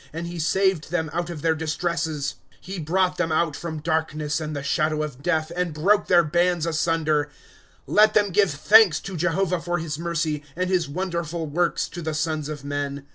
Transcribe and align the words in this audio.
And 0.11 0.25
he 0.25 0.39
saved 0.39 0.89
them 0.89 1.11
out 1.13 1.29
of 1.29 1.43
their 1.43 1.53
distresses. 1.53 2.33
./Google 2.33 2.49
PSALMS. 2.49 2.59
'* 2.61 2.61
He 2.73 2.79
brought 2.79 3.17
them 3.17 3.31
out 3.31 3.55
from 3.55 3.81
darkness 3.83 4.41
and 4.41 4.55
the 4.55 4.63
shadow 4.63 5.03
of 5.03 5.21
death, 5.21 5.51
And 5.55 5.75
broke 5.75 6.07
their 6.07 6.23
bands 6.23 6.65
asunder. 6.65 7.29
^* 7.33 7.35
Let 7.85 8.15
them 8.15 8.31
give 8.31 8.49
thanl^s 8.49 8.99
to 9.03 9.15
Jehovah 9.15 9.61
for 9.61 9.77
his 9.77 9.99
mercy, 9.99 10.43
And 10.55 10.71
his 10.71 10.89
wonderful 10.89 11.45
works 11.45 11.87
to 11.89 12.01
the 12.01 12.15
sons 12.15 12.49
of 12.49 12.63
men. 12.63 13.05